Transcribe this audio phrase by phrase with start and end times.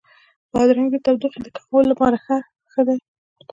[0.51, 2.15] بادرنګ د تودوخې د کمولو لپاره
[2.71, 2.99] ښه دی.